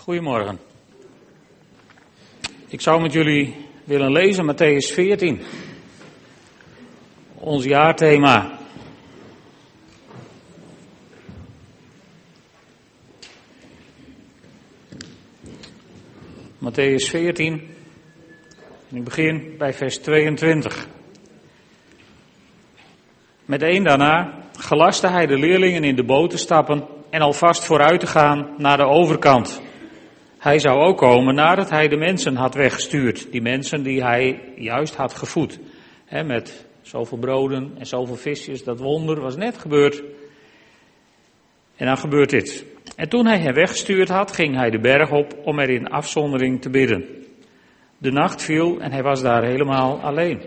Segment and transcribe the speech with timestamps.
[0.00, 0.58] Goedemorgen.
[2.68, 3.54] Ik zou met jullie
[3.84, 5.40] willen lezen Matthäus 14.
[7.34, 8.58] Ons jaarthema.
[16.58, 17.68] Matthäus 14.
[18.90, 20.86] En ik begin bij vers 22.
[23.44, 28.00] Met een daarna gelaste hij de leerlingen in de boot te stappen en alvast vooruit
[28.00, 29.68] te gaan naar de overkant.
[30.40, 33.32] Hij zou ook komen nadat hij de mensen had weggestuurd.
[33.32, 35.58] Die mensen die hij juist had gevoed.
[36.24, 38.64] Met zoveel broden en zoveel visjes.
[38.64, 40.02] Dat wonder was net gebeurd.
[41.76, 42.64] En dan gebeurt dit.
[42.96, 46.62] En toen hij hen weggestuurd had, ging hij de berg op om er in afzondering
[46.62, 47.04] te bidden.
[47.98, 50.42] De nacht viel en hij was daar helemaal alleen.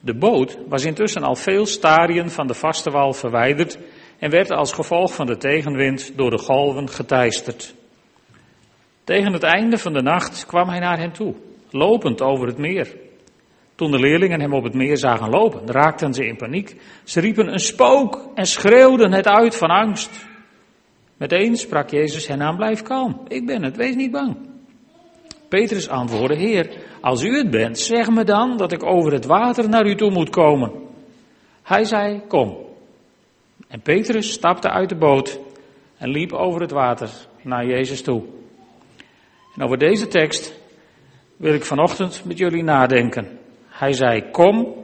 [0.00, 3.78] De boot was intussen al veel stadien van de vaste wal verwijderd
[4.18, 7.76] en werd als gevolg van de tegenwind door de golven geteisterd.
[9.08, 11.34] Tegen het einde van de nacht kwam hij naar hen toe,
[11.70, 12.96] lopend over het meer.
[13.74, 16.76] Toen de leerlingen hem op het meer zagen lopen, raakten ze in paniek.
[17.04, 20.26] Ze riepen een spook en schreeuwden het uit van angst.
[21.16, 24.36] Meteen sprak Jezus hen aan, blijf kalm, ik ben het, wees niet bang.
[25.48, 29.68] Petrus antwoordde, Heer, als u het bent, zeg me dan dat ik over het water
[29.68, 30.72] naar u toe moet komen.
[31.62, 32.56] Hij zei, kom.
[33.68, 35.40] En Petrus stapte uit de boot
[35.98, 37.10] en liep over het water
[37.42, 38.22] naar Jezus toe.
[39.58, 40.54] En over deze tekst
[41.36, 43.38] wil ik vanochtend met jullie nadenken.
[43.68, 44.74] Hij zei, kom.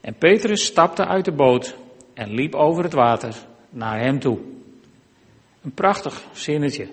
[0.00, 1.76] En Petrus stapte uit de boot
[2.14, 3.34] en liep over het water
[3.70, 4.38] naar hem toe.
[5.62, 6.88] Een prachtig zinnetje.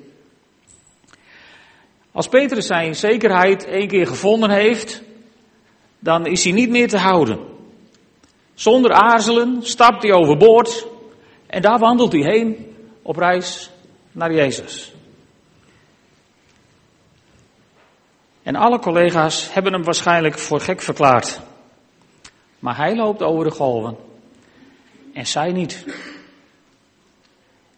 [2.12, 5.02] Als Petrus zijn zekerheid één keer gevonden heeft,
[6.00, 7.40] dan is hij niet meer te houden.
[8.54, 10.88] Zonder aarzelen stapt hij overboord
[11.48, 13.72] en daar wandelt hij heen op reis
[14.12, 14.94] naar Jezus.
[18.44, 21.40] En alle collega's hebben hem waarschijnlijk voor gek verklaard.
[22.60, 23.98] Maar hij loopt over de golven.
[25.14, 25.86] En zij niet.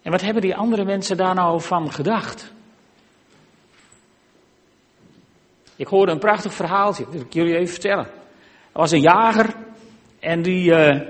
[0.02, 2.52] En wat hebben die andere mensen daar nou van gedacht?
[5.76, 8.06] Ik hoorde een prachtig verhaaltje, dat wil ik jullie even vertellen.
[8.72, 9.56] Er was een jager
[10.20, 11.02] en die uh,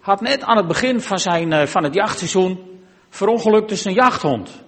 [0.00, 4.62] had net aan het begin van, zijn, uh, van het jachtseizoen verongelukt tussen een jachthond.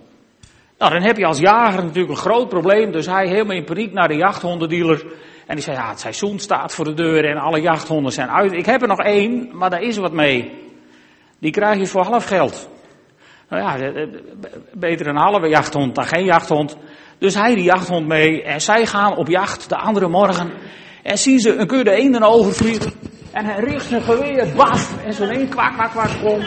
[0.79, 2.93] Nou, dan heb je als jager natuurlijk een groot probleem.
[2.93, 5.07] Dus hij helemaal in paniek naar de jachthondendealer.
[5.47, 8.53] En die zei, ja, het seizoen staat voor de deur en alle jachthonden zijn uit.
[8.53, 10.65] Ik heb er nog één, maar daar is wat mee.
[11.39, 12.69] Die krijg je voor half geld.
[13.49, 13.93] Nou ja,
[14.73, 16.77] beter een halve jachthond dan geen jachthond.
[17.19, 20.53] Dus hij die jachthond mee en zij gaan op jacht de andere morgen.
[21.03, 22.93] En zien ze een kudde eenden overvliegen.
[23.33, 26.47] En hij richt zijn geweer, baf, en zo'n een kwak, kwak, kwak komt.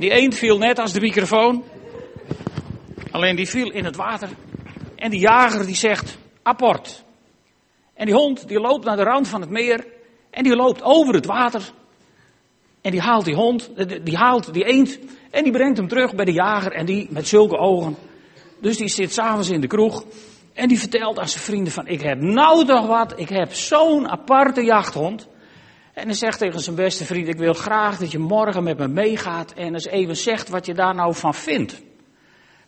[0.00, 1.64] Die eend viel net als de microfoon.
[3.10, 4.28] Alleen die viel in het water.
[4.96, 7.04] En die jager die zegt, apport.
[7.94, 9.86] En die hond die loopt naar de rand van het meer.
[10.30, 11.72] En die loopt over het water.
[12.80, 13.70] En die haalt die hond,
[14.04, 14.98] die haalt die eend.
[15.30, 16.72] En die brengt hem terug bij de jager.
[16.72, 17.96] En die met zulke ogen.
[18.60, 20.04] Dus die zit s'avonds in de kroeg.
[20.52, 23.12] En die vertelt aan zijn vrienden van, ik heb nou toch wat.
[23.16, 25.28] Ik heb zo'n aparte jachthond.
[26.00, 28.88] En hij zegt tegen zijn beste vriend, ik wil graag dat je morgen met me
[28.88, 31.82] meegaat en eens even zegt wat je daar nou van vindt.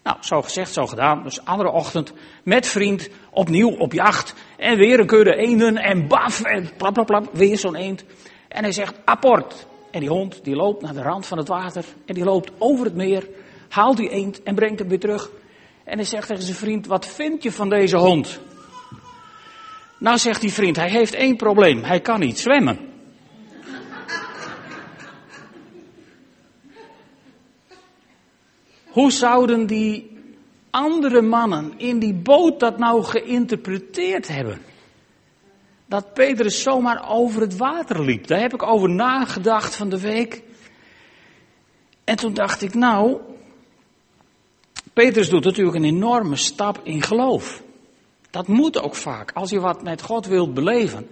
[0.02, 1.22] Nou, zo gezegd, zo gedaan.
[1.22, 2.12] Dus andere ochtend
[2.44, 4.34] met vriend opnieuw op jacht.
[4.56, 8.04] En weer een kudde eenden en baf en plap, plap, plap, weer zo'n eend.
[8.48, 9.66] En hij zegt, apport.
[9.90, 12.84] En die hond die loopt naar de rand van het water en die loopt over
[12.84, 13.28] het meer,
[13.68, 15.30] haalt die eend en brengt hem weer terug.
[15.84, 18.40] En hij zegt tegen zijn vriend, wat vind je van deze hond?
[19.98, 22.91] Nou zegt die vriend, hij heeft één probleem, hij kan niet zwemmen.
[28.92, 30.10] Hoe zouden die
[30.70, 34.60] andere mannen in die boot dat nou geïnterpreteerd hebben?
[35.86, 38.26] Dat Petrus zomaar over het water liep.
[38.26, 40.42] Daar heb ik over nagedacht van de week.
[42.04, 43.18] En toen dacht ik, nou,
[44.92, 47.62] Petrus doet natuurlijk een enorme stap in geloof.
[48.30, 51.08] Dat moet ook vaak, als je wat met God wilt beleven.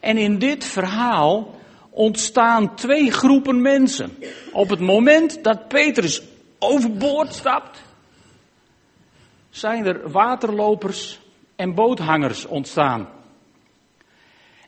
[0.00, 1.54] En in dit verhaal
[1.90, 4.16] ontstaan twee groepen mensen.
[4.52, 6.22] Op het moment dat Petrus
[6.58, 7.82] overboord stapt,
[9.50, 11.20] zijn er waterlopers
[11.56, 13.08] en boothangers ontstaan.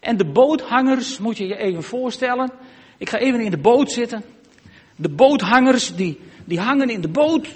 [0.01, 2.51] En de boothangers, moet je je even voorstellen.
[2.99, 4.25] Ik ga even in de boot zitten.
[4.97, 7.49] De boothangers, die, die hangen in de boot.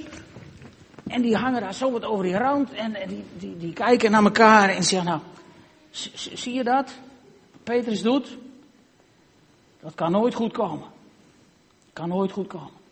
[1.07, 2.73] En die hangen daar zo wat over die rand.
[2.73, 5.21] En, die, die, die kijken naar elkaar en zeggen, nou,
[6.35, 6.95] zie je dat?
[7.63, 8.39] Petrus doet?
[9.81, 10.87] Dat kan nooit goed komen.
[11.93, 12.84] Kan nooit goed komen.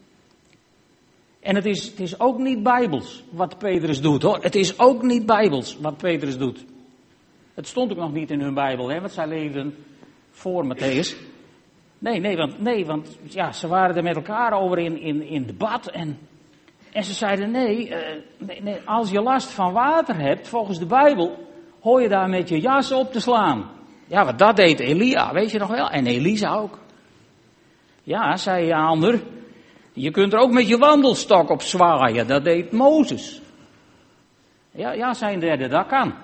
[1.43, 4.39] En het is, het is ook niet bijbels wat Petrus doet hoor.
[4.43, 6.65] Het is ook niet bijbels wat Petrus doet.
[7.55, 9.75] Het stond ook nog niet in hun Bijbel, hè, want zij leefden
[10.31, 11.17] voor Matthäus.
[11.99, 15.47] Nee, nee, want, nee, want ja, ze waren er met elkaar over in, in, in
[15.47, 15.87] debat.
[15.87, 16.19] En,
[16.93, 17.97] en ze zeiden: nee, uh,
[18.63, 21.47] nee, als je last van water hebt, volgens de Bijbel,
[21.81, 23.71] hoor je daar met je jas op te slaan.
[24.07, 25.91] Ja, want dat deed Elia, weet je nog wel?
[25.91, 26.79] En Elisa ook.
[28.03, 29.21] Ja, zei je ander,
[29.93, 32.27] je kunt er ook met je wandelstok op zwaaien.
[32.27, 33.41] Dat deed Mozes.
[34.71, 36.15] Ja, ja, zijn derde, dat kan.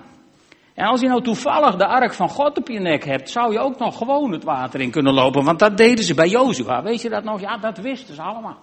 [0.73, 3.59] En als je nou toevallig de ark van God op je nek hebt, zou je
[3.59, 5.43] ook nog gewoon het water in kunnen lopen.
[5.43, 6.83] Want dat deden ze bij Jozua.
[6.83, 7.41] Weet je dat nog?
[7.41, 8.57] Ja, dat wisten ze allemaal.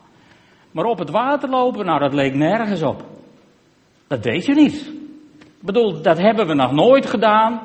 [0.71, 3.05] Maar op het water lopen, nou dat leek nergens op.
[4.07, 4.91] Dat deed je niet.
[5.61, 7.61] Bedoel, dat hebben we nog nooit gedaan.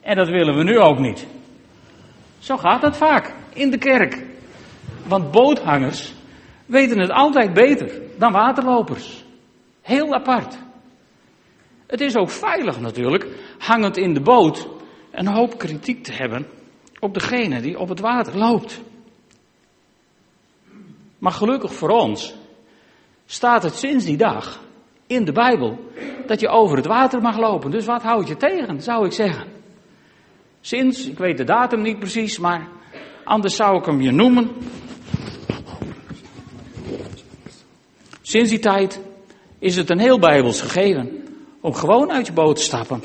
[0.00, 1.26] En dat willen we nu ook niet.
[2.38, 4.24] Zo gaat dat vaak in de kerk.
[5.06, 6.15] Want boothangers
[6.66, 9.24] weten het altijd beter dan waterlopers.
[9.82, 10.56] Heel apart.
[11.86, 13.26] Het is ook veilig natuurlijk,
[13.58, 14.68] hangend in de boot,
[15.10, 16.46] een hoop kritiek te hebben
[16.98, 18.82] op degene die op het water loopt.
[21.18, 22.34] Maar gelukkig voor ons
[23.26, 24.60] staat het sinds die dag
[25.06, 25.78] in de Bijbel
[26.26, 27.70] dat je over het water mag lopen.
[27.70, 29.48] Dus wat houd je tegen, zou ik zeggen.
[30.60, 32.68] Sinds, ik weet de datum niet precies, maar
[33.24, 34.50] anders zou ik hem je noemen.
[38.28, 39.00] Sinds die tijd
[39.58, 41.24] is het een heel Bijbels gegeven
[41.60, 43.02] om gewoon uit je boot te stappen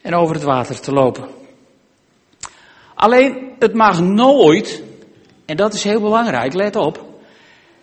[0.00, 1.28] en over het water te lopen.
[2.94, 4.82] Alleen, het mag nooit,
[5.44, 7.04] en dat is heel belangrijk, let op,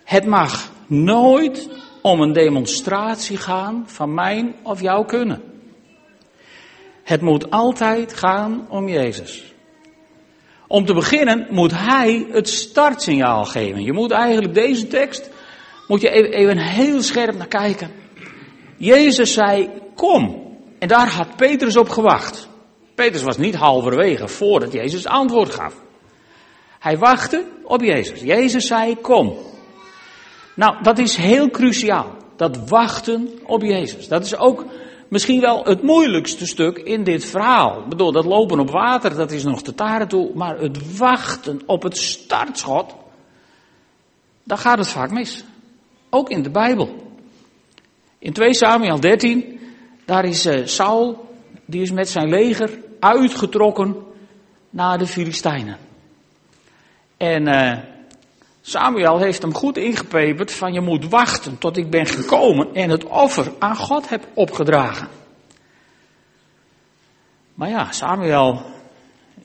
[0.04, 1.68] het mag nooit
[2.02, 5.42] om een demonstratie gaan van mijn of jouw kunnen.
[7.02, 9.54] Het moet altijd gaan om Jezus.
[10.66, 13.82] Om te beginnen moet Hij het startsignaal geven.
[13.82, 15.30] Je moet eigenlijk deze tekst,
[15.90, 17.90] moet je even, heel scherp naar kijken.
[18.76, 20.56] Jezus zei, kom.
[20.78, 22.48] En daar had Petrus op gewacht.
[22.94, 25.74] Petrus was niet halverwege voordat Jezus antwoord gaf.
[26.78, 28.20] Hij wachtte op Jezus.
[28.20, 29.36] Jezus zei, kom.
[30.54, 32.16] Nou, dat is heel cruciaal.
[32.36, 34.08] Dat wachten op Jezus.
[34.08, 34.64] Dat is ook
[35.08, 37.78] misschien wel het moeilijkste stuk in dit verhaal.
[37.82, 40.30] Ik bedoel, dat lopen op water, dat is nog te taren toe.
[40.34, 42.94] Maar het wachten op het startschot,
[44.44, 45.44] daar gaat het vaak mis.
[46.10, 47.14] Ook in de Bijbel.
[48.18, 49.60] In 2 Samuel 13,
[50.04, 51.28] daar is uh, Saul,
[51.64, 53.96] die is met zijn leger uitgetrokken
[54.70, 55.76] naar de Filistijnen.
[57.16, 57.78] En uh,
[58.60, 63.04] Samuel heeft hem goed ingepeperd van je moet wachten tot ik ben gekomen en het
[63.04, 65.08] offer aan God heb opgedragen.
[67.54, 68.62] Maar ja, Samuel,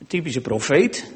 [0.07, 1.13] typische profeet.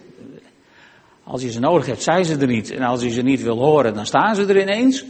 [1.23, 2.71] Als je ze nodig hebt, zijn ze er niet.
[2.71, 5.05] En als je ze niet wil horen, dan staan ze er ineens.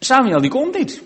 [0.00, 1.02] Samuel die komt niet.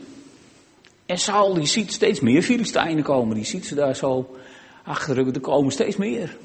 [1.06, 3.34] En Saul die ziet steeds meer Filistijnen komen.
[3.34, 4.36] Die ziet ze daar zo
[4.82, 5.18] achter.
[5.18, 6.36] Er komen steeds meer.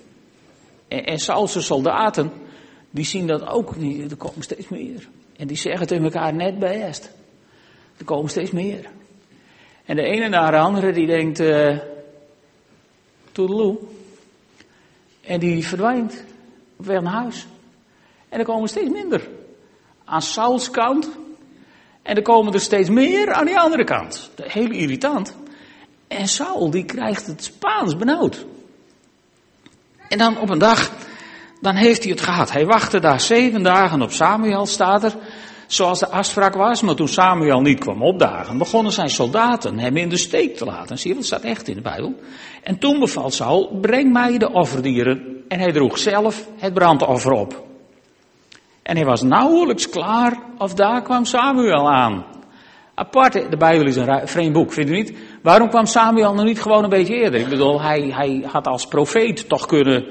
[0.88, 2.32] En, en Saul's soldaten,
[2.90, 4.12] die zien dat ook niet.
[4.12, 5.08] Er komen steeds meer.
[5.38, 7.12] En die zeggen tegen elkaar net best.
[7.98, 8.90] Er komen steeds meer.
[9.86, 11.78] En de ene naar de andere die denkt, uh,
[13.32, 13.78] toedeloe.
[15.22, 16.24] En die verdwijnt
[16.78, 17.48] op weg naar huis.
[18.30, 19.28] En er komen steeds minder.
[20.06, 21.10] Aan Sauls kant
[22.04, 24.30] en er komen er steeds meer aan die andere kant.
[24.42, 25.36] Heel irritant.
[26.08, 28.46] En Saul die krijgt het Spaans benauwd.
[30.08, 30.92] En dan op een dag,
[31.62, 32.52] dan heeft hij het gehad.
[32.52, 35.16] Hij wachtte daar zeven dagen op Samuel, staat er.
[35.68, 40.10] Zoals de afspraak was, maar toen Samuel niet kwam opdagen, begonnen zijn soldaten hem in
[40.10, 41.00] de steek te laten.
[41.00, 42.16] Zie je, dat staat echt in de Bijbel.
[42.64, 45.44] En toen beval Saul, breng mij de offerdieren.
[45.48, 47.69] En hij droeg zelf het brandoffer op.
[48.90, 52.26] En hij was nauwelijks klaar of daar kwam Samuel aan.
[52.96, 55.18] Apart, de Bijbel is een vreemd boek, vindt u niet?
[55.42, 57.40] Waarom kwam Samuel nog niet gewoon een beetje eerder?
[57.40, 60.06] Ik bedoel, hij, hij had als profeet toch kunnen,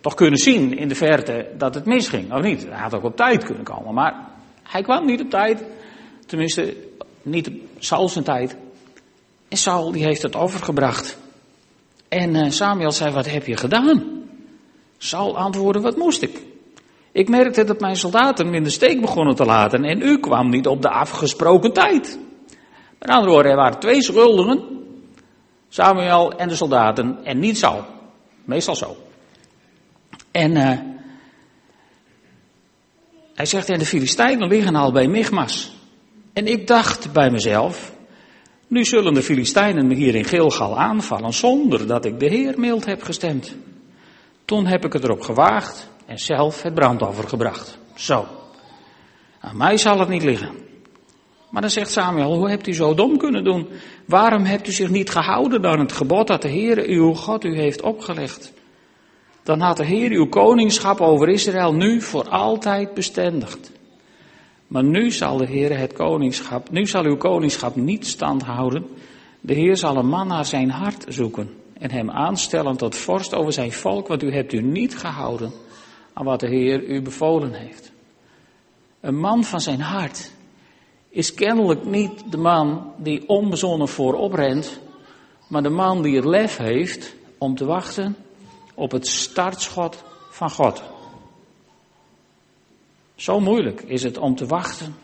[0.00, 2.66] toch kunnen zien in de verte dat het misging, of niet?
[2.68, 4.28] Hij had ook op tijd kunnen komen, maar
[4.62, 5.64] hij kwam niet op tijd.
[6.26, 6.76] Tenminste,
[7.22, 8.56] niet op Saul zijn tijd.
[9.48, 11.18] En Saul die heeft het overgebracht.
[12.08, 14.02] En uh, Samuel zei, wat heb je gedaan?
[14.98, 16.50] Saul antwoordde, wat moest ik?
[17.12, 20.48] Ik merkte dat mijn soldaten me in de steek begonnen te laten en u kwam
[20.48, 22.18] niet op de afgesproken tijd.
[22.98, 24.80] Met andere woorden, er waren twee schuldigen,
[25.68, 27.84] Samuel en de soldaten, en niet Saul.
[28.44, 28.96] Meestal zo.
[30.30, 30.78] En uh,
[33.34, 35.76] hij zegt, en de Filistijnen liggen al bij Michmas.
[36.32, 37.92] En ik dacht bij mezelf,
[38.66, 42.84] nu zullen de Filistijnen me hier in Gilgal aanvallen zonder dat ik de Heer mild
[42.84, 43.56] heb gestemd.
[44.44, 47.78] Toen heb ik het erop gewaagd zelf het brandoffer gebracht.
[47.94, 48.26] Zo.
[49.40, 50.50] Aan mij zal het niet liggen.
[51.50, 53.68] Maar dan zegt Samuel, hoe hebt u zo dom kunnen doen?
[54.06, 57.56] Waarom hebt u zich niet gehouden aan het gebod dat de Heer uw God u
[57.56, 58.52] heeft opgelegd?
[59.42, 63.72] Dan had de Heer uw koningschap over Israël nu voor altijd bestendigd.
[64.66, 68.86] Maar nu zal de Heer het koningschap, nu zal uw koningschap niet stand houden.
[69.40, 73.52] De Heer zal een man naar zijn hart zoeken en hem aanstellen tot vorst over
[73.52, 75.52] zijn volk, want u hebt u niet gehouden
[76.12, 77.92] aan wat de Heer u bevolen heeft.
[79.00, 80.32] Een man van zijn hart
[81.08, 84.80] is kennelijk niet de man die onbezonnen voorop rent,
[85.48, 88.16] maar de man die het lef heeft om te wachten
[88.74, 90.82] op het startschot van God.
[93.14, 94.94] Zo moeilijk is het om te wachten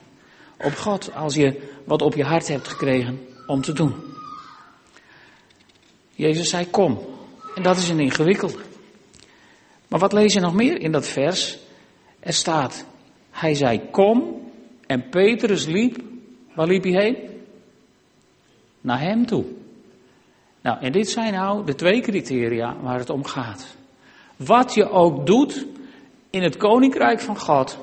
[0.59, 3.95] op God als je wat op je hart hebt gekregen om te doen.
[6.11, 6.99] Jezus zei kom.
[7.55, 8.68] En dat is een ingewikkelde.
[9.89, 11.59] Maar wat lees je nog meer in dat vers?
[12.21, 12.87] Er staat,
[13.31, 14.51] hij zei kom
[14.87, 16.03] en Petrus liep,
[16.55, 17.17] waar liep hij heen?
[18.81, 19.45] Naar hem toe.
[20.61, 23.77] Nou, en dit zijn nou de twee criteria waar het om gaat.
[24.37, 25.67] Wat je ook doet
[26.31, 27.79] in het koninkrijk van God,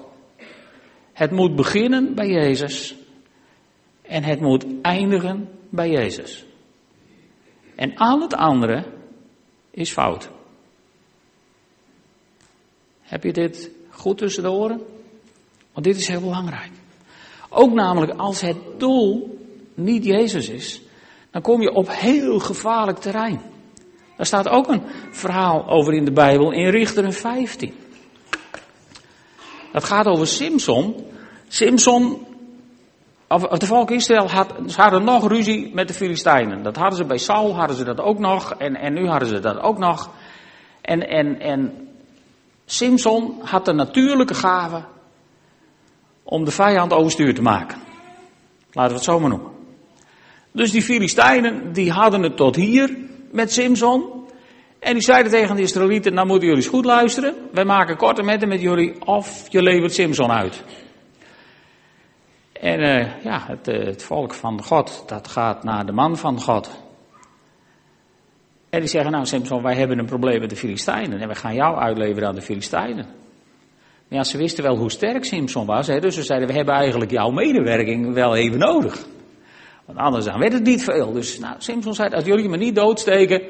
[1.13, 2.95] het moet beginnen bij Jezus
[4.01, 6.45] en het moet eindigen bij Jezus.
[7.75, 8.83] En al het andere
[9.71, 10.29] is fout.
[13.05, 14.81] Heb je dit goed tussen de oren?
[15.73, 16.71] Want dit is heel belangrijk.
[17.49, 19.39] Ook namelijk als het doel
[19.73, 20.81] niet Jezus is,
[21.31, 23.41] dan kom je op heel gevaarlijk terrein.
[24.17, 24.81] Daar staat ook een
[25.11, 27.73] verhaal over in de Bijbel in Richteren 15.
[29.71, 30.95] Dat gaat over Simson.
[31.47, 32.27] Simson,
[33.27, 36.63] of de volk Israël had, hadden nog ruzie met de Filistijnen.
[36.63, 38.53] Dat hadden ze bij Saul, hadden ze dat ook nog.
[38.53, 40.09] En, en nu hadden ze dat ook nog.
[40.81, 41.84] En, en, en
[42.65, 44.83] Simson had de natuurlijke gave
[46.23, 47.77] om de vijand overstuur te maken.
[48.71, 49.51] Laten we het zo maar noemen.
[50.51, 52.97] Dus die Filistijnen, die hadden het tot hier
[53.31, 54.23] met Simson.
[54.79, 57.35] En die zeiden tegen de Israëlieten, nou moeten jullie eens goed luisteren.
[57.51, 60.63] Wij maken korte metten met jullie of je levert Simson uit.
[62.53, 66.41] En uh, ja, het, uh, het, volk van God, dat gaat naar de man van
[66.41, 66.84] God.
[68.75, 71.19] En die zeggen, nou Simson, wij hebben een probleem met de Filistijnen.
[71.19, 73.05] En we gaan jou uitleveren aan de Filistijnen.
[74.07, 75.87] Ja, ze wisten wel hoe sterk Simson was.
[75.87, 79.05] Hè, dus ze zeiden, we hebben eigenlijk jouw medewerking wel even nodig.
[79.85, 81.13] Want anders dan werd het niet veel.
[81.13, 83.41] Dus nou, Simpson zei, als jullie me niet doodsteken,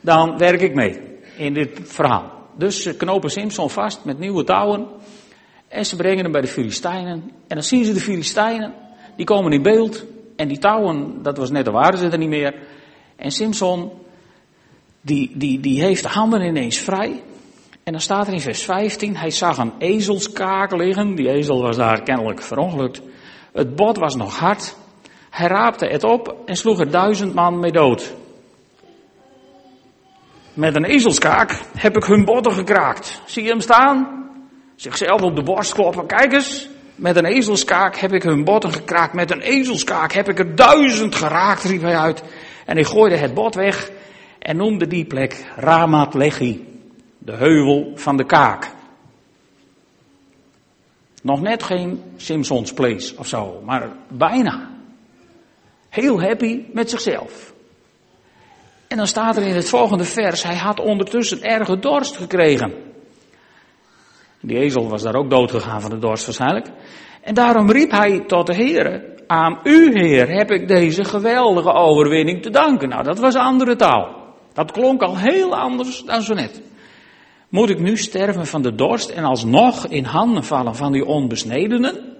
[0.00, 1.00] dan werk ik mee
[1.36, 2.32] in dit verhaal.
[2.56, 4.86] Dus ze knopen Simpson vast met nieuwe touwen.
[5.68, 7.30] En ze brengen hem bij de Filistijnen.
[7.48, 8.74] En dan zien ze de Filistijnen.
[9.16, 10.04] Die komen in beeld.
[10.36, 12.54] En die touwen, dat was net, al waren ze er niet meer.
[13.16, 13.90] En Simpson,
[15.08, 17.22] die, die, die heeft de handen ineens vrij.
[17.82, 21.14] En dan staat er in vers 15, hij zag een ezelskaak liggen.
[21.14, 23.00] Die ezel was daar kennelijk verongelukt.
[23.52, 24.76] Het bot was nog hard.
[25.30, 28.14] Hij raapte het op en sloeg er duizend man mee dood.
[30.54, 33.22] Met een ezelskaak heb ik hun botten gekraakt.
[33.26, 34.26] Zie je hem staan?
[34.76, 36.06] Zichzelf op de borst kloppen.
[36.06, 36.68] Kijk eens.
[36.94, 39.14] Met een ezelskaak heb ik hun botten gekraakt.
[39.14, 42.22] Met een ezelskaak heb ik er duizend geraakt, riep hij uit.
[42.66, 43.90] En hij gooide het bot weg
[44.38, 46.66] en noemde die plek Ramat Lechi.
[47.18, 48.76] De heuvel van de kaak.
[51.22, 54.70] Nog net geen Simpsons Place of zo, maar bijna.
[55.88, 57.52] Heel happy met zichzelf.
[58.88, 62.72] En dan staat er in het volgende vers, hij had ondertussen erge dorst gekregen.
[64.40, 66.66] Die ezel was daar ook dood gegaan van de dorst waarschijnlijk.
[67.22, 72.42] En daarom riep hij tot de Heer, aan u Heer heb ik deze geweldige overwinning
[72.42, 72.88] te danken.
[72.88, 74.27] Nou, dat was andere taal.
[74.58, 76.62] Dat klonk al heel anders dan zo net.
[77.48, 82.16] Moet ik nu sterven van de dorst en alsnog in handen vallen van die onbesnedenen?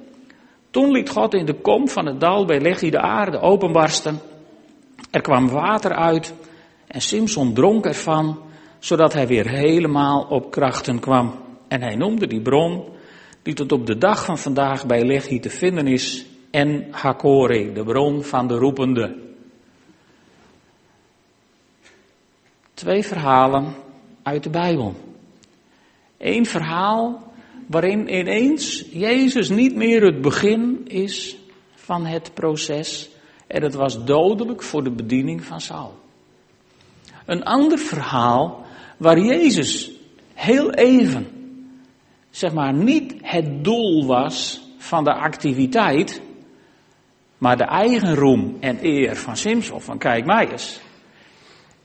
[0.71, 4.21] Toen liet God in de kom van het dal bij Lechi de aarde openbarsten.
[5.11, 6.35] Er kwam water uit
[6.87, 8.39] en Simson dronk ervan,
[8.79, 11.35] zodat hij weer helemaal op krachten kwam.
[11.69, 12.85] En hij noemde die bron,
[13.43, 17.85] die tot op de dag van vandaag bij Lechi te vinden is, en Hakore, de
[17.85, 19.28] bron van de roepende.
[22.79, 23.75] Twee verhalen
[24.23, 24.95] uit de Bijbel.
[26.19, 27.33] Eén verhaal
[27.67, 31.37] waarin ineens Jezus niet meer het begin is
[31.75, 33.09] van het proces
[33.47, 35.95] en het was dodelijk voor de bediening van Saul.
[37.27, 38.65] Een ander verhaal
[38.97, 39.91] waar Jezus
[40.35, 41.27] heel even,
[42.31, 46.23] zeg maar, niet het doel was van de activiteit,
[47.39, 50.81] maar de eigen roem en eer van Sims of van Kijk Meijers.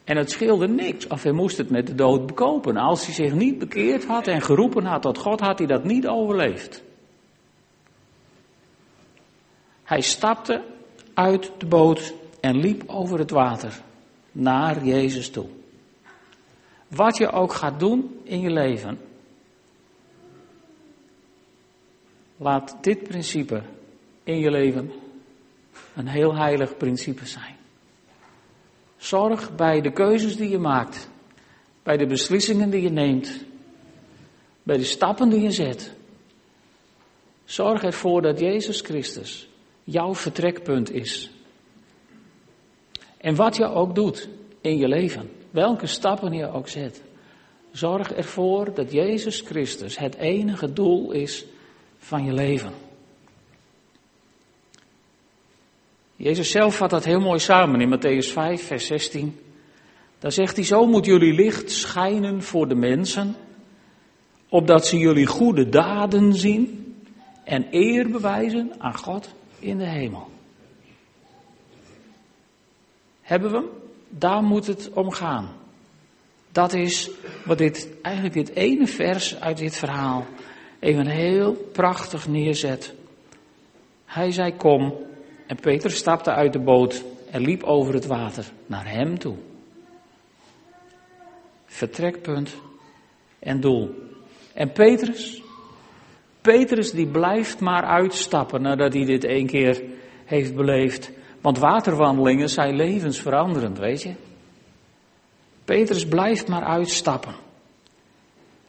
[0.03, 2.77] En het scheelde niks of hij moest het met de dood bekopen.
[2.77, 6.07] Als hij zich niet bekeerd had en geroepen had tot God, had hij dat niet
[6.07, 6.83] overleefd.
[9.83, 10.63] Hij stapte
[11.13, 13.81] uit de boot en liep over het water
[14.31, 15.47] naar Jezus toe.
[16.87, 18.99] Wat je ook gaat doen in je leven,
[22.37, 23.61] laat dit principe
[24.23, 24.91] in je leven
[25.95, 27.52] een heel heilig principe zijn.
[29.03, 31.09] Zorg bij de keuzes die je maakt,
[31.83, 33.43] bij de beslissingen die je neemt,
[34.63, 35.93] bij de stappen die je zet.
[37.43, 39.49] Zorg ervoor dat Jezus Christus
[39.83, 41.31] jouw vertrekpunt is.
[43.17, 44.29] En wat je ook doet
[44.61, 47.01] in je leven, welke stappen je ook zet,
[47.71, 51.45] zorg ervoor dat Jezus Christus het enige doel is
[51.97, 52.82] van je leven.
[56.23, 59.39] Jezus zelf vat dat heel mooi samen in Matthäus 5, vers 16.
[60.19, 63.35] Daar zegt hij, zo moet jullie licht schijnen voor de mensen,
[64.49, 66.95] opdat ze jullie goede daden zien
[67.43, 70.27] en eer bewijzen aan God in de hemel.
[73.21, 73.67] Hebben we hem?
[74.09, 75.49] Daar moet het om gaan.
[76.51, 77.09] Dat is
[77.45, 80.25] wat dit, eigenlijk dit ene vers uit dit verhaal
[80.79, 82.93] even heel prachtig neerzet.
[84.05, 85.11] Hij zei kom
[85.47, 89.35] en Peter stapte uit de boot en liep over het water naar hem toe.
[91.65, 92.55] Vertrekpunt
[93.39, 93.95] en doel.
[94.53, 95.41] En Petrus,
[96.41, 99.83] Petrus die blijft maar uitstappen nadat hij dit één keer
[100.25, 101.11] heeft beleefd.
[101.41, 104.13] Want waterwandelingen zijn levensveranderend, weet je.
[105.65, 107.35] Petrus blijft maar uitstappen.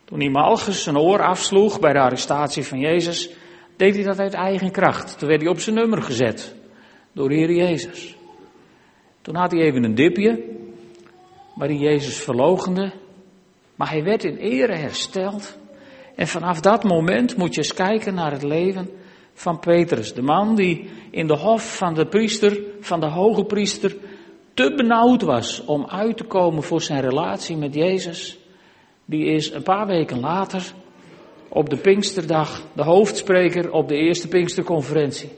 [0.04, 3.30] Toen hij Malchus zijn oor afsloeg bij de arrestatie van Jezus,
[3.76, 5.18] deed hij dat uit eigen kracht.
[5.18, 6.54] Toen werd hij op zijn nummer gezet
[7.14, 8.16] door Heer Jezus.
[9.22, 10.44] Toen had hij even een dipje,
[11.54, 12.92] waar hij Jezus verlogende,
[13.74, 15.58] maar hij werd in ere hersteld.
[16.14, 18.88] En vanaf dat moment moet je eens kijken naar het leven
[19.32, 20.14] van Petrus.
[20.14, 23.96] De man die in de hof van de priester, van de hoge priester,
[24.54, 28.38] te benauwd was om uit te komen voor zijn relatie met Jezus.
[29.04, 30.72] Die is een paar weken later
[31.48, 35.30] op de Pinksterdag de hoofdspreker op de eerste Pinksterconferentie.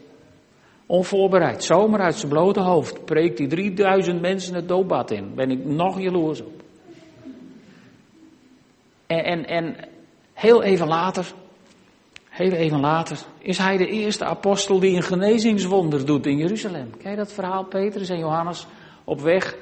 [0.86, 5.34] Onvoorbereid, zomaar uit zijn blote hoofd, preekt hij 3000 mensen het doopbad in.
[5.34, 6.62] Ben ik nog jaloers op.
[9.06, 9.76] En, en, en
[10.32, 11.32] heel even later,
[12.28, 16.90] heel even later, is hij de eerste apostel die een genezingswonder doet in Jeruzalem.
[17.02, 18.66] Je dat verhaal, Petrus en Johannes,
[19.04, 19.56] op weg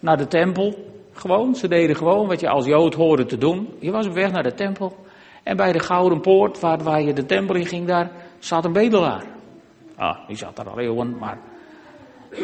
[0.00, 0.92] naar de tempel?
[1.12, 3.68] Gewoon, ze deden gewoon wat je als Jood hoorde te doen.
[3.78, 4.96] Je was op weg naar de tempel.
[5.42, 8.72] En bij de Gouden Poort, waar, waar je de tempel in ging, daar zat een
[8.72, 9.33] bedelaar.
[9.96, 11.38] Ah, die zat daar al eeuwen, maar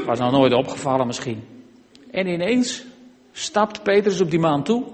[0.07, 1.43] was nog nooit opgevallen misschien.
[2.11, 2.85] En ineens
[3.33, 4.85] stapt Petrus op die man toe.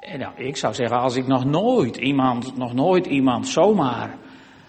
[0.00, 4.16] En nou, ik zou zeggen, als ik nog nooit iemand, nog nooit iemand zomaar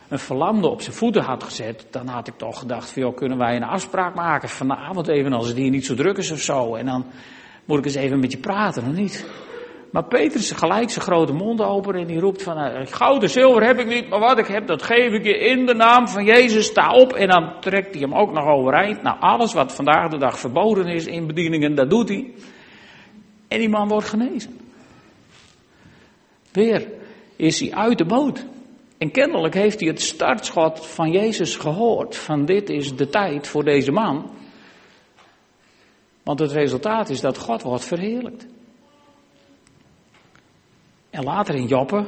[0.08, 3.56] een verlamde op zijn voeten had gezet, dan had ik toch gedacht van, kunnen wij
[3.56, 6.76] een afspraak maken vanavond even als het hier niet zo druk is of zo.
[6.76, 7.06] En dan
[7.66, 9.30] moet ik eens even met je praten, of niet?
[9.98, 13.64] Maar Petrus gelijk zijn grote mond open en die roept van, uh, goud en zilver
[13.64, 16.26] heb ik niet, maar wat ik heb, dat geef ik je in de naam van
[16.26, 17.14] Jezus, sta op.
[17.14, 19.02] En dan trekt hij hem ook nog overeind.
[19.02, 22.34] Nou, alles wat vandaag de dag verboden is in bedieningen, dat doet hij.
[23.48, 24.60] En die man wordt genezen.
[26.52, 26.88] Weer
[27.36, 28.46] is hij uit de boot.
[28.98, 33.64] En kennelijk heeft hij het startschot van Jezus gehoord, van dit is de tijd voor
[33.64, 34.32] deze man.
[36.24, 38.48] Want het resultaat is dat God wordt verheerlijkt.
[41.18, 42.06] En later in Joppe,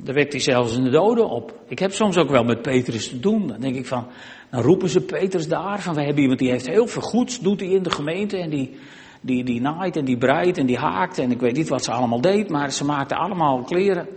[0.00, 1.60] daar wekt hij zelfs in de doden op.
[1.68, 3.46] Ik heb soms ook wel met Petrus te doen.
[3.46, 4.06] Dan denk ik van,
[4.50, 7.60] dan roepen ze Petrus daar, van we hebben iemand die heeft heel veel goeds, doet
[7.60, 8.78] hij in de gemeente en die,
[9.20, 11.92] die, die naait en die breidt en die haakt en ik weet niet wat ze
[11.92, 14.08] allemaal deed, maar ze maakten allemaal kleren.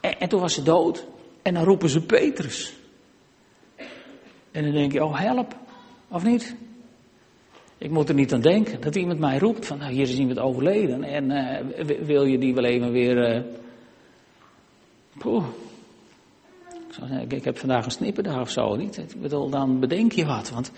[0.00, 1.06] En, en toen was ze dood.
[1.42, 2.76] En dan roepen ze Petrus.
[4.50, 5.56] En dan denk je, oh help,
[6.08, 6.56] of niet?
[7.78, 10.38] Ik moet er niet aan denken dat iemand mij roept van, nou hier is iemand
[10.38, 13.36] overleden en uh, wil je die wel even weer...
[13.36, 13.64] Uh...
[15.18, 15.44] Poeh.
[16.68, 18.98] Ik, zou zeggen, ik heb vandaag een snipperdag of zo, niet?
[18.98, 20.72] Ik bedoel, dan bedenk je wat, want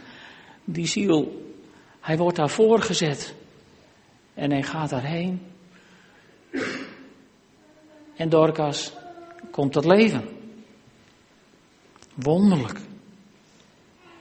[0.65, 1.53] die ziel,
[2.01, 3.35] hij wordt daarvoor gezet
[4.35, 5.41] en hij gaat daarheen.
[8.17, 8.93] En Dorcas
[9.51, 10.25] komt tot leven.
[12.15, 12.81] Wonderlijk.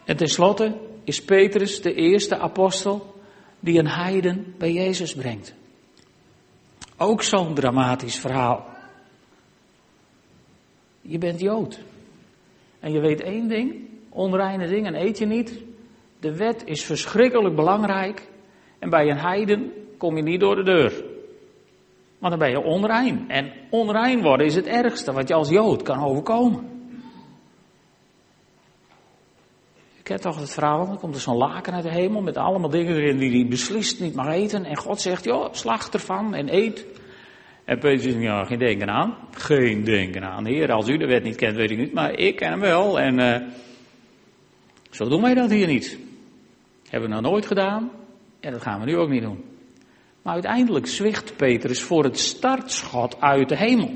[0.05, 3.15] En tenslotte is Petrus de eerste apostel
[3.59, 5.53] die een heiden bij Jezus brengt.
[6.97, 8.76] Ook zo'n dramatisch verhaal.
[11.07, 11.79] Je bent Jood.
[12.79, 15.63] En je weet één ding, onreine dingen eet je niet.
[16.19, 18.29] De wet is verschrikkelijk belangrijk.
[18.79, 21.03] En bij een heiden kom je niet door de deur.
[22.19, 23.29] Want dan ben je onrein.
[23.29, 26.77] En onrein worden is het ergste wat je als Jood kan overkomen.
[30.07, 30.85] kent toch het verhaal?
[30.85, 33.99] Dan komt er zo'n laken uit de hemel met allemaal dingen erin die hij beslist
[33.99, 34.65] niet mag eten.
[34.65, 36.85] En God zegt, joh, slacht ervan en eet.
[37.67, 39.17] En Petrus zegt, ja, geen denken aan.
[39.31, 40.45] Geen denken aan.
[40.45, 42.99] Heer, als u de wet niet kent, weet ik niet, maar ik ken hem wel.
[42.99, 43.49] En uh,
[44.89, 45.99] zo doen wij dat hier niet.
[46.89, 47.91] Hebben we nog nooit gedaan
[48.39, 49.43] en dat gaan we nu ook niet doen.
[50.21, 53.91] Maar uiteindelijk zwicht Petrus voor het startschot uit de hemel.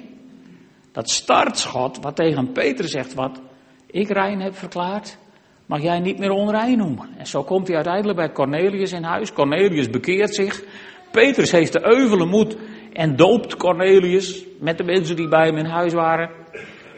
[0.92, 3.42] Dat startschot wat tegen Petrus zegt, wat
[3.86, 5.18] ik rein heb verklaard,
[5.66, 7.10] mag jij niet meer onrein noemen.
[7.18, 9.34] En zo komt hij uiteindelijk bij Cornelius in huis.
[9.34, 10.64] Cornelius bekeert zich.
[11.12, 12.58] Petrus heeft de euvele moed
[12.94, 16.30] en doopt Cornelius met de mensen die bij hem in huis waren.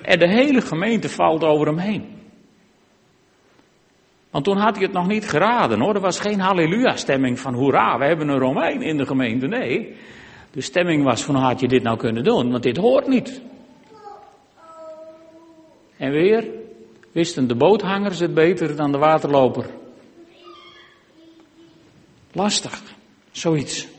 [0.01, 2.21] En de hele gemeente valt over hem heen.
[4.29, 5.95] Want toen had hij het nog niet geraden hoor.
[5.95, 9.47] Er was geen halleluja-stemming van hoera, we hebben een Romein in de gemeente.
[9.47, 9.95] Nee,
[10.51, 13.41] de stemming was van had je dit nou kunnen doen, want dit hoort niet.
[15.97, 16.47] En weer
[17.11, 19.65] wisten de boothangers het beter dan de waterloper.
[22.31, 22.81] Lastig,
[23.31, 23.92] zoiets.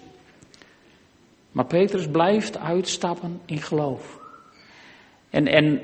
[1.54, 4.18] Maar Petrus blijft uitstappen in geloof.
[5.30, 5.80] En, en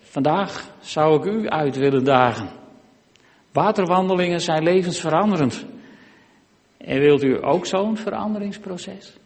[0.00, 2.48] vandaag zou ik u uit willen dagen.
[3.52, 5.66] Waterwandelingen zijn levensveranderend.
[6.76, 9.16] En wilt u ook zo'n veranderingsproces?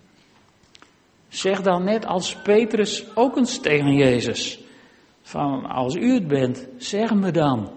[1.28, 4.60] Zeg dan net als Petrus ook eens tegen Jezus.
[5.22, 7.72] Van als u het bent, zeg me dan.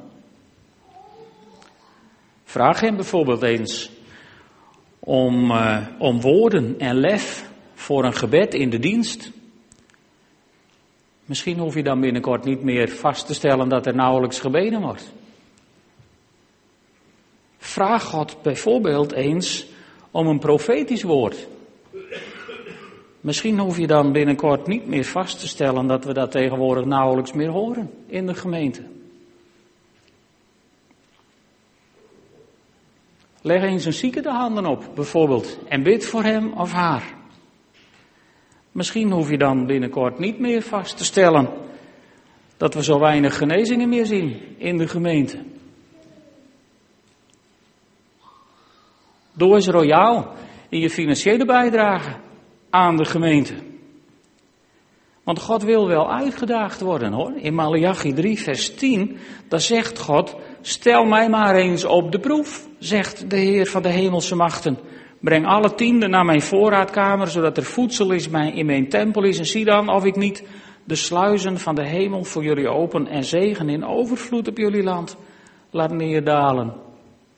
[2.44, 3.95] Vraag hem bijvoorbeeld eens
[5.06, 9.32] om, uh, om woorden en lef voor een gebed in de dienst.
[11.26, 15.14] Misschien hoef je dan binnenkort niet meer vast te stellen dat er nauwelijks gebeden wordt.
[17.58, 19.66] Vraag God bijvoorbeeld eens
[20.12, 21.48] om een profetisch woord.
[23.22, 27.34] Misschien hoef je dan binnenkort niet meer vast te stellen dat we dat tegenwoordig nauwelijks
[27.34, 28.95] meer horen in de gemeente.
[33.46, 37.14] Leg eens een zieke de handen op, bijvoorbeeld, en bid voor hem of haar.
[38.72, 41.50] Misschien hoef je dan binnenkort niet meer vast te stellen
[42.58, 45.38] dat we zo weinig genezingen meer zien in de gemeente.
[49.34, 50.34] Doe eens royaal
[50.70, 52.16] in je financiële bijdrage
[52.70, 53.54] aan de gemeente.
[55.26, 57.34] Want God wil wel uitgedaagd worden hoor.
[57.36, 62.68] In Malachi 3 vers 10, daar zegt God, stel mij maar eens op de proef,
[62.80, 64.78] zegt de Heer van de hemelse machten.
[65.20, 69.40] Breng alle tienden naar mijn voorraadkamer, zodat er voedsel is in mijn tempel is.
[69.40, 70.48] En zie dan of ik niet
[70.84, 75.18] de sluizen van de hemel voor jullie open en zegen in overvloed op jullie land
[75.72, 76.74] laat neerdalen.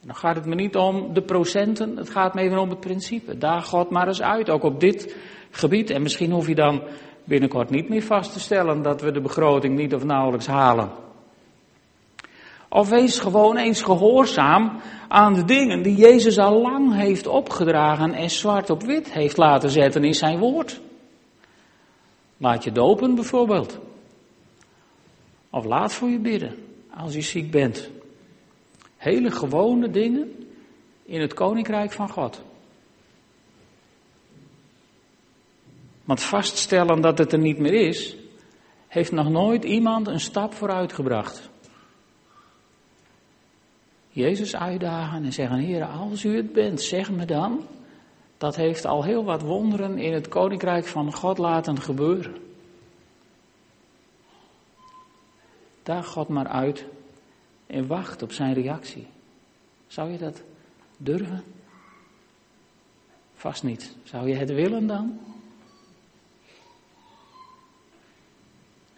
[0.01, 3.37] Dan gaat het me niet om de procenten, het gaat me even om het principe.
[3.37, 5.15] Daar God maar eens uit, ook op dit
[5.51, 5.89] gebied.
[5.89, 6.81] En misschien hoef je dan
[7.27, 10.89] binnenkort niet meer vast te stellen dat we de begroting niet of nauwelijks halen.
[12.69, 18.29] Of wees gewoon eens gehoorzaam aan de dingen die Jezus al lang heeft opgedragen en
[18.29, 20.81] zwart op wit heeft laten zetten in zijn woord.
[22.37, 23.79] Laat je dopen bijvoorbeeld.
[25.49, 26.55] Of laat voor je bidden
[26.93, 27.89] als je ziek bent.
[28.97, 30.47] Hele gewone dingen
[31.05, 32.41] in het koninkrijk van God.
[36.07, 38.15] Want vaststellen dat het er niet meer is,
[38.87, 41.49] heeft nog nooit iemand een stap vooruit gebracht.
[44.09, 47.67] Jezus uitdagen en zeggen, Heer, als u het bent, zeg me dan.
[48.37, 52.35] Dat heeft al heel wat wonderen in het koninkrijk van God laten gebeuren.
[55.83, 56.85] Daag God maar uit
[57.65, 59.07] en wacht op zijn reactie.
[59.87, 60.41] Zou je dat
[60.97, 61.43] durven?
[63.33, 63.95] Vast niet.
[64.03, 65.19] Zou je het willen dan?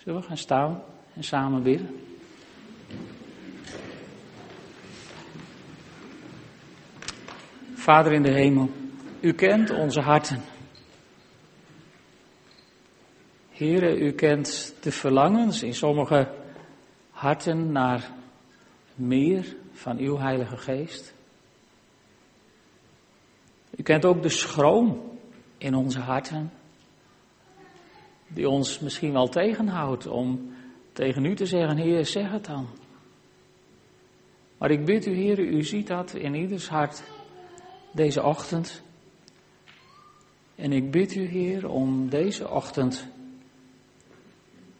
[0.03, 0.83] Zullen we gaan staan
[1.13, 1.99] en samen bidden?
[7.73, 8.69] Vader in de hemel,
[9.19, 10.41] u kent onze harten.
[13.49, 16.31] Heren, u kent de verlangens in sommige
[17.11, 18.11] harten naar
[18.95, 21.13] meer van uw Heilige Geest.
[23.75, 25.17] U kent ook de schroom
[25.57, 26.51] in onze harten,
[28.33, 30.53] die ons misschien wel tegenhoudt om
[30.93, 32.67] tegen u te zeggen, Heer, zeg het dan.
[34.57, 37.03] Maar ik bid u, Heer, u ziet dat in ieders hart
[37.91, 38.81] deze ochtend.
[40.55, 43.07] En ik bid u, Heer, om deze ochtend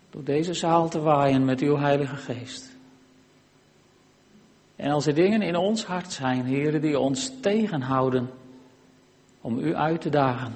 [0.10, 2.78] door deze zaal te waaien met uw Heilige Geest.
[4.76, 8.30] En als er dingen in ons hart zijn, heren, die ons tegenhouden
[9.42, 10.56] om u uit te dagen.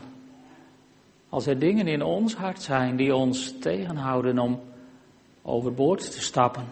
[1.34, 4.62] Als er dingen in ons hart zijn die ons tegenhouden om
[5.42, 6.66] overboord te stappen.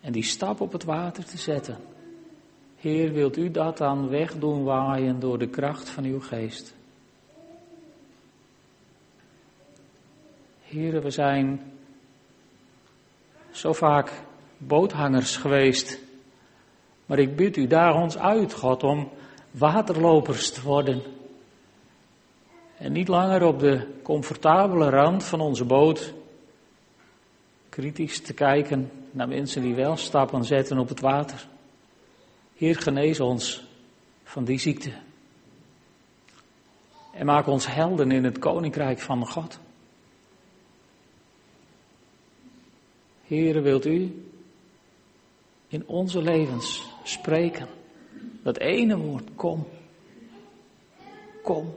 [0.00, 1.76] en die stap op het water te zetten.
[2.76, 6.74] Heer, wilt u dat dan wegdoen waaien door de kracht van uw geest?
[10.62, 11.72] Heren, we zijn
[13.50, 14.12] zo vaak
[14.58, 15.98] boothangers geweest.
[17.06, 19.08] Maar ik bid u daar ons uit, God, om
[19.50, 21.17] waterlopers te worden.
[22.78, 26.14] En niet langer op de comfortabele rand van onze boot
[27.68, 31.48] kritisch te kijken naar mensen die wel stappen zetten op het water.
[32.54, 33.66] Heer, genees ons
[34.24, 34.90] van die ziekte.
[37.12, 39.58] En maak ons helden in het koninkrijk van God.
[43.26, 44.28] Heere, wilt u
[45.68, 47.68] in onze levens spreken?
[48.42, 49.66] Dat ene woord, kom.
[51.42, 51.74] Kom.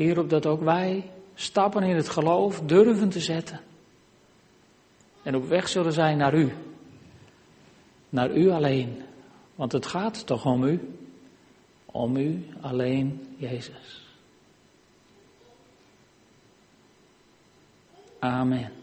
[0.00, 3.60] Heer, opdat ook wij stappen in het geloof durven te zetten.
[5.22, 6.52] En op weg zullen zijn naar u.
[8.08, 9.02] Naar u alleen.
[9.54, 10.96] Want het gaat toch om u.
[11.84, 14.06] Om u alleen, Jezus.
[18.18, 18.79] Amen.